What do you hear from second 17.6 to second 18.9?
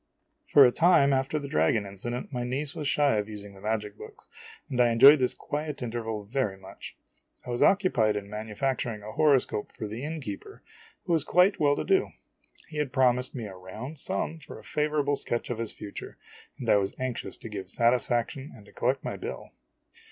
satisfac tion and to